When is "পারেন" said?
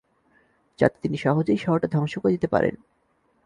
2.47-2.75